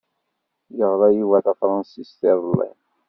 Yeɣra 0.77 1.07
Yuba 1.17 1.37
Tafransist 1.45 2.21
iḍelli? 2.31 2.69